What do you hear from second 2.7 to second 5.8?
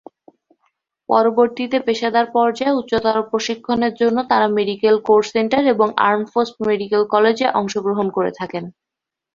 উচ্চতর প্রশিক্ষণের জন্য তারা মেডিকেল কোর সেন্টার